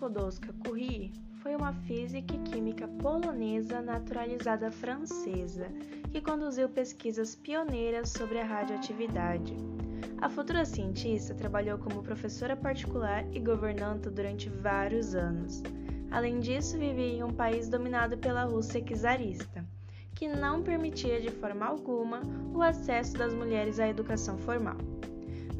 [0.00, 5.68] Skłodowska-Curie foi uma física e química polonesa naturalizada francesa
[6.10, 9.54] que conduziu pesquisas pioneiras sobre a radioatividade.
[10.22, 15.62] A futura cientista trabalhou como professora particular e governanta durante vários anos.
[16.10, 19.66] Além disso, vivia em um país dominado pela Rússia czarista,
[20.14, 22.22] que não permitia de forma alguma
[22.54, 24.78] o acesso das mulheres à educação formal.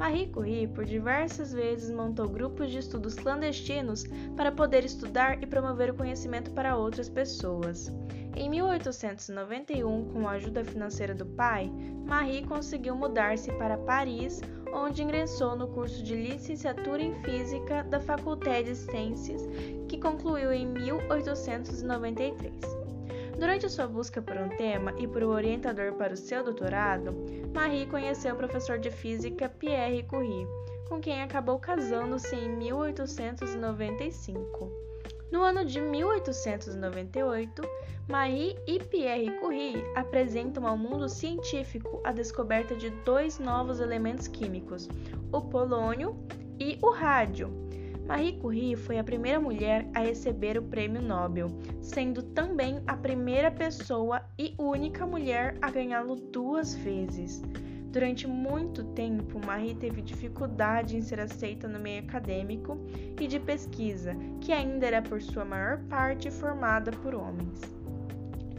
[0.00, 4.04] Marie Curie, por diversas vezes, montou grupos de estudos clandestinos
[4.34, 7.92] para poder estudar e promover o conhecimento para outras pessoas.
[8.34, 11.70] Em 1891, com a ajuda financeira do pai,
[12.06, 14.40] Marie conseguiu mudar-se para Paris,
[14.72, 19.42] onde ingressou no curso de licenciatura em Física da Faculdade de Ciências,
[19.86, 22.79] que concluiu em 1893.
[23.40, 27.14] Durante sua busca por um tema e por um orientador para o seu doutorado,
[27.54, 30.46] Marie conheceu o professor de física Pierre Curie,
[30.86, 34.70] com quem acabou casando-se em 1895.
[35.32, 37.62] No ano de 1898,
[38.06, 44.86] Marie e Pierre Curie apresentam ao mundo científico a descoberta de dois novos elementos químicos,
[45.32, 46.14] o polônio
[46.58, 47.69] e o rádio,
[48.10, 51.46] Marie Curie foi a primeira mulher a receber o prêmio Nobel,
[51.80, 57.40] sendo também a primeira pessoa e única mulher a ganhá-lo duas vezes.
[57.92, 62.76] Durante muito tempo, Marie teve dificuldade em ser aceita no meio acadêmico
[63.20, 67.79] e de pesquisa, que ainda era por sua maior parte formada por homens.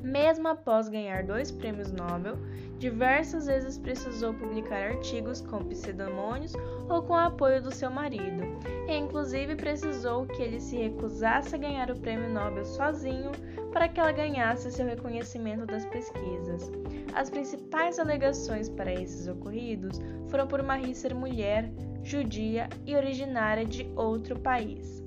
[0.04, 2.38] Mesmo após ganhar dois prêmios Nobel,
[2.80, 6.54] diversas vezes precisou publicar artigos com pseudônimos
[6.90, 8.44] ou com o apoio do seu marido,
[8.88, 13.32] e inclusive precisou que ele se recusasse a ganhar o prêmio Nobel sozinho
[13.72, 16.72] para que ela ganhasse seu reconhecimento das pesquisas.
[17.14, 21.72] As principais alegações para esses ocorridos foram por Marie ser mulher,
[22.04, 25.02] judia e originária de outro país.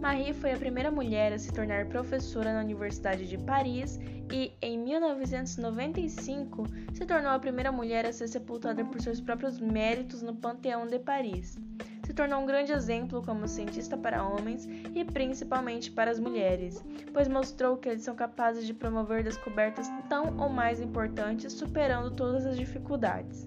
[0.00, 4.00] Marie foi a primeira mulher a se tornar professora na Universidade de Paris
[4.32, 10.22] e, em 1995, se tornou a primeira mulher a ser sepultada por seus próprios méritos
[10.22, 11.58] no Panteão de Paris.
[12.02, 16.82] Se tornou um grande exemplo como cientista para homens e principalmente para as mulheres,
[17.12, 22.46] pois mostrou que eles são capazes de promover descobertas tão ou mais importantes, superando todas
[22.46, 23.46] as dificuldades.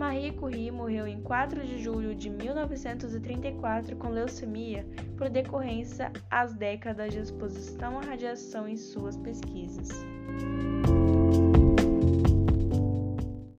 [0.00, 4.86] Marie Curie morreu em 4 de julho de 1934 com leucemia
[5.18, 9.90] por decorrência às décadas de exposição à radiação em suas pesquisas.